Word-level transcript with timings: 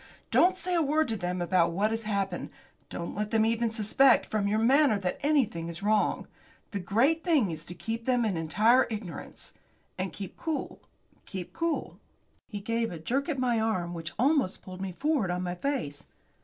Don't 0.31 0.55
say 0.57 0.73
a 0.73 0.81
word 0.81 1.07
to 1.09 1.15
them 1.15 1.43
about 1.43 1.71
what 1.73 1.91
has 1.91 2.01
happened. 2.05 2.49
Don't 2.89 3.13
let 3.13 3.29
them 3.29 3.45
even 3.45 3.69
suspect 3.69 4.25
from 4.25 4.47
your 4.47 4.57
manner 4.57 4.97
that 4.97 5.19
anything 5.21 5.69
is 5.69 5.83
wrong. 5.83 6.25
The 6.71 6.79
great 6.79 7.23
thing 7.23 7.51
is 7.51 7.63
to 7.65 7.75
keep 7.75 8.05
them 8.05 8.25
in 8.25 8.35
entire 8.35 8.87
ignorance. 8.89 9.53
And 9.99 10.11
keep 10.11 10.37
cool 10.37 10.81
keep 11.27 11.53
cool." 11.53 11.99
He 12.47 12.61
gave 12.61 12.91
a 12.91 12.97
jerk 12.97 13.29
at 13.29 13.37
my 13.37 13.59
arm 13.59 13.93
which 13.93 14.11
almost 14.17 14.63
pulled 14.63 14.81
me 14.81 14.91
forward 14.91 15.29
on 15.29 15.43
my 15.43 15.53
face. 15.53 16.03